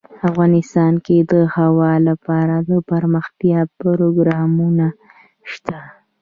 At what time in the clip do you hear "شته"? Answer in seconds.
5.51-5.77